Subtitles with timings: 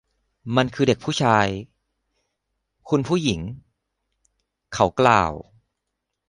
[0.55, 1.47] มันคือเด็กผู้ชาย
[2.89, 3.41] คุณผู้หญิง
[4.73, 5.31] เขากล่าว